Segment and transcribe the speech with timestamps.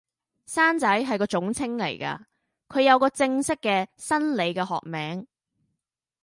[0.47, 2.25] 生仔係個總稱嚟噶，
[2.69, 5.27] 佢有個正式嘅、生理嘅學名